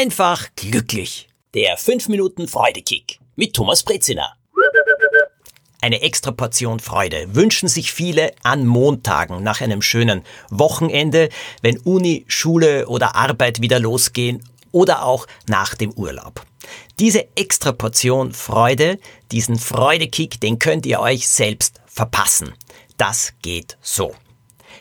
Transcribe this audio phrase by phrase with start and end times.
[0.00, 1.28] Einfach glücklich.
[1.54, 4.32] Der 5 Minuten Freudekick mit Thomas Brezina.
[5.82, 11.30] Eine extra Portion Freude wünschen sich viele an Montagen nach einem schönen Wochenende,
[11.62, 16.46] wenn Uni, Schule oder Arbeit wieder losgehen oder auch nach dem Urlaub.
[17.00, 19.00] Diese extra Portion Freude,
[19.32, 22.54] diesen Freudekick, den könnt ihr euch selbst verpassen.
[22.98, 24.14] Das geht so.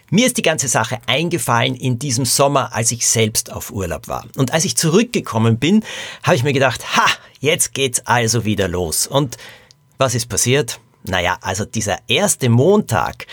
[0.09, 4.25] Mir ist die ganze Sache eingefallen in diesem Sommer, als ich selbst auf Urlaub war.
[4.37, 5.83] Und als ich zurückgekommen bin,
[6.23, 7.05] habe ich mir gedacht, ha,
[7.41, 9.05] jetzt geht's also wieder los.
[9.05, 9.35] Und
[9.97, 10.79] was ist passiert?
[11.03, 13.27] Naja, also dieser erste Montag,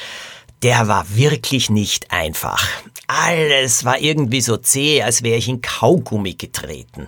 [0.62, 2.66] der war wirklich nicht einfach.
[3.06, 7.06] Alles war irgendwie so zäh, als wäre ich in Kaugummi getreten.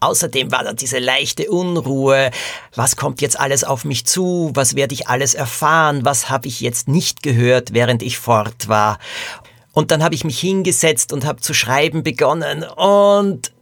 [0.00, 2.30] Außerdem war da diese leichte Unruhe.
[2.74, 4.50] Was kommt jetzt alles auf mich zu?
[4.54, 6.04] Was werde ich alles erfahren?
[6.04, 8.98] Was habe ich jetzt nicht gehört, während ich fort war?
[9.72, 13.52] Und dann habe ich mich hingesetzt und habe zu schreiben begonnen und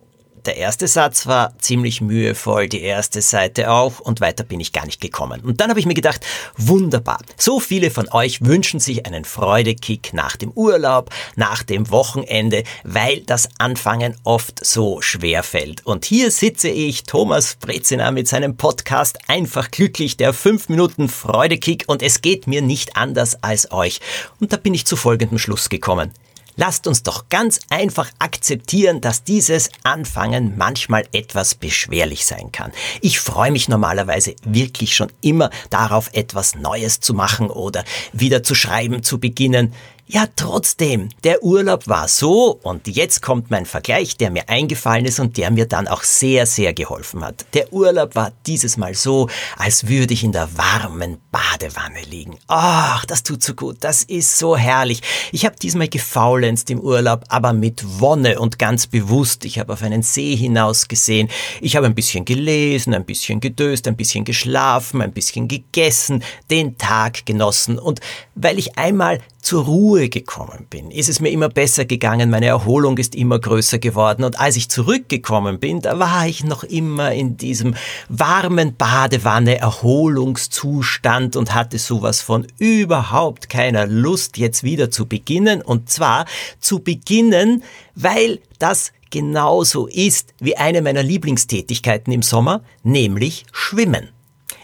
[0.46, 4.86] der erste Satz war ziemlich mühevoll, die erste Seite auch und weiter bin ich gar
[4.86, 5.40] nicht gekommen.
[5.40, 6.24] Und dann habe ich mir gedacht,
[6.56, 12.62] wunderbar, so viele von euch wünschen sich einen Freudekick nach dem Urlaub, nach dem Wochenende,
[12.84, 15.84] weil das Anfangen oft so schwer fällt.
[15.84, 21.84] Und hier sitze ich, Thomas Brezina, mit seinem Podcast Einfach glücklich, der 5 Minuten Freudekick
[21.86, 24.00] und es geht mir nicht anders als euch.
[24.40, 26.12] Und da bin ich zu folgendem Schluss gekommen.
[26.56, 32.72] Lasst uns doch ganz einfach akzeptieren, dass dieses Anfangen manchmal etwas beschwerlich sein kann.
[33.02, 37.84] Ich freue mich normalerweise wirklich schon immer darauf, etwas Neues zu machen oder
[38.14, 39.74] wieder zu schreiben zu beginnen.
[40.08, 45.18] Ja, trotzdem, der Urlaub war so und jetzt kommt mein Vergleich, der mir eingefallen ist
[45.18, 47.44] und der mir dann auch sehr, sehr geholfen hat.
[47.54, 52.38] Der Urlaub war dieses Mal so, als würde ich in der warmen Badewanne liegen.
[52.46, 55.02] Ach, das tut so gut, das ist so herrlich.
[55.32, 59.44] Ich habe diesmal gefaulenzt im Urlaub, aber mit Wonne und ganz bewusst.
[59.44, 61.28] Ich habe auf einen See hinaus gesehen.
[61.60, 66.78] Ich habe ein bisschen gelesen, ein bisschen gedöst, ein bisschen geschlafen, ein bisschen gegessen, den
[66.78, 67.98] Tag genossen und
[68.36, 69.64] weil ich einmal zur
[69.96, 74.24] Ruhe gekommen bin, ist es mir immer besser gegangen, meine Erholung ist immer größer geworden
[74.24, 77.74] und als ich zurückgekommen bin, da war ich noch immer in diesem
[78.10, 85.88] warmen Badewanne Erholungszustand und hatte sowas von überhaupt keiner Lust jetzt wieder zu beginnen und
[85.88, 86.26] zwar
[86.60, 87.62] zu beginnen,
[87.94, 94.15] weil das genauso ist wie eine meiner Lieblingstätigkeiten im Sommer, nämlich Schwimmen.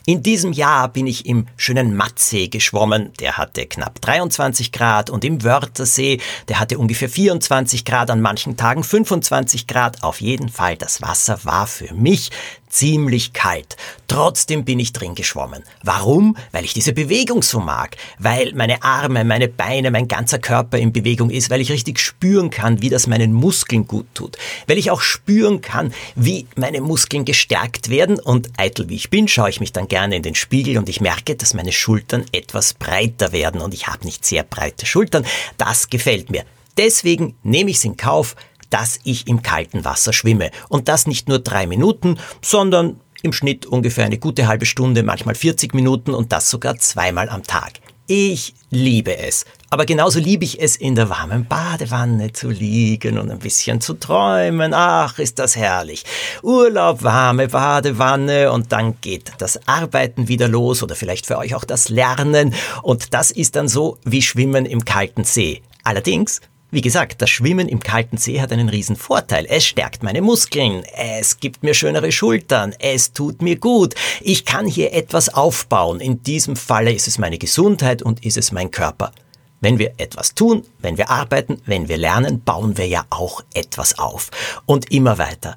[0.05, 3.13] In diesem Jahr bin ich im schönen Mattsee geschwommen.
[3.21, 6.19] Der hatte knapp 23 Grad und im Wörthersee,
[6.49, 10.03] der hatte ungefähr 24 Grad, an manchen Tagen 25 Grad.
[10.03, 12.31] Auf jeden Fall, das Wasser war für mich
[12.73, 13.77] ziemlich kalt.
[14.09, 15.63] Trotzdem bin ich drin geschwommen.
[15.85, 16.37] Warum?
[16.51, 17.97] Weil ich diese Bewegung so mag.
[18.19, 21.51] Weil meine Arme, meine Beine, mein ganzer Körper in Bewegung ist.
[21.51, 24.37] Weil ich richtig spüren kann, wie das meinen Muskeln gut tut.
[24.67, 28.19] Weil ich auch spüren kann, wie meine Muskeln gestärkt werden.
[28.19, 31.01] Und eitel wie ich bin, schaue ich mich dann gerne in den Spiegel und ich
[31.01, 33.61] merke, dass meine Schultern etwas breiter werden.
[33.61, 35.25] Und ich habe nicht sehr breite Schultern.
[35.59, 36.45] Das gefällt mir.
[36.79, 38.35] Deswegen nehme ich es in Kauf,
[38.73, 40.51] dass ich im kalten Wasser schwimme.
[40.69, 45.35] Und das nicht nur drei Minuten, sondern im Schnitt ungefähr eine gute halbe Stunde, manchmal
[45.35, 47.75] 40 Minuten und das sogar zweimal am Tag.
[48.09, 49.47] Ich liebe es.
[49.71, 53.95] Aber genauso liebe ich es, in der warmen Badewanne zu liegen und ein bisschen zu
[53.95, 54.75] träumen.
[54.75, 56.05] Ach, ist das herrlich.
[56.43, 61.65] Urlaub, warme Badewanne und dann geht das Arbeiten wieder los oder vielleicht für euch auch
[61.65, 62.55] das Lernen.
[62.83, 65.63] Und das ist dann so wie Schwimmen im kalten See.
[65.85, 66.41] Allerdings
[66.73, 69.45] wie gesagt, das Schwimmen im kalten See hat einen riesen Vorteil.
[69.47, 73.95] Es stärkt meine Muskeln, es gibt mir schönere Schultern, es tut mir gut.
[74.23, 76.01] Ich kann hier etwas aufbauen.
[76.01, 79.13] In diesem Falle ist es meine Gesundheit und ist es mein Körper.
[79.63, 83.99] Wenn wir etwas tun, wenn wir arbeiten, wenn wir lernen, bauen wir ja auch etwas
[83.99, 84.31] auf.
[84.67, 85.55] Und immer weiter.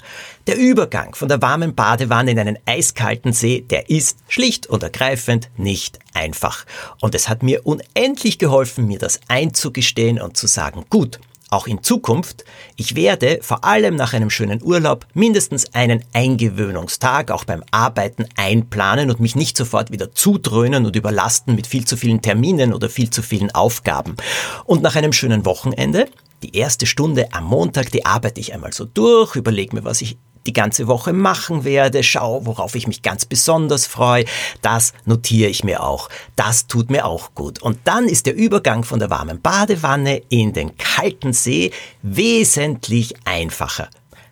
[0.48, 5.50] Der Übergang von der warmen Badewanne in einen eiskalten See, der ist schlicht und ergreifend
[5.58, 6.66] nicht einfach.
[7.02, 11.20] Und es hat mir unendlich geholfen, mir das einzugestehen und zu sagen, gut,
[11.56, 12.44] auch in Zukunft,
[12.76, 19.10] ich werde vor allem nach einem schönen Urlaub mindestens einen Eingewöhnungstag auch beim Arbeiten einplanen
[19.10, 23.10] und mich nicht sofort wieder zudröhnen und überlasten mit viel zu vielen Terminen oder viel
[23.10, 24.18] zu vielen Aufgaben.
[24.66, 26.08] Und nach einem schönen Wochenende,
[26.44, 30.18] die erste Stunde am Montag, die arbeite ich einmal so durch, überlege mir, was ich
[30.46, 34.26] die ganze Woche machen werde, schau, worauf ich mich ganz besonders freue,
[34.62, 36.10] das notiere ich mir auch.
[36.36, 37.62] Das tut mir auch gut.
[37.62, 41.72] Und dann ist der Übergang von der warmen Badewanne in den kalten See
[42.02, 43.90] wesentlich einfacher.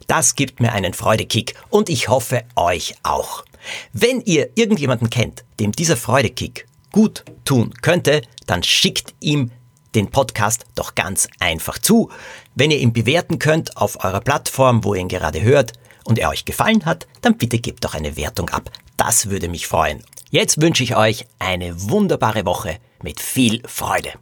[0.07, 3.45] Das gibt mir einen Freudekick und ich hoffe euch auch.
[3.94, 9.51] Wenn ihr irgendjemanden kennt, dem dieser Freudekick gut tun könnte, dann schickt ihm
[9.95, 12.10] den Podcast doch ganz einfach zu.
[12.56, 16.29] Wenn ihr ihn bewerten könnt auf eurer Plattform, wo ihr ihn gerade hört und er
[16.29, 18.69] euch gefallen hat, dann bitte gebt doch eine Wertung ab.
[18.97, 20.03] Das würde mich freuen.
[20.29, 24.13] Jetzt wünsche ich euch eine wunderbare Woche mit viel Freude.